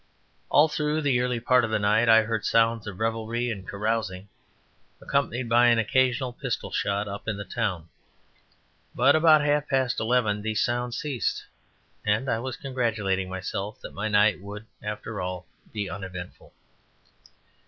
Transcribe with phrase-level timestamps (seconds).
[0.49, 4.29] All through the early part of the night, I heard sounds of revelry and carousing,
[4.99, 7.87] accompanied by an occasional pistol shot, up in the town,
[8.95, 11.45] but about half past eleven these sounds ceased,
[12.03, 16.51] and I was congratulating myself that my night, would after all, be uneventful.